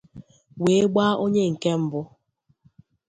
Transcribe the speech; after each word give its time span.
wee 0.63 0.83
gbaa 0.91 1.19
onye 1.23 1.43
nke 1.53 1.71
mbụ. 1.81 2.01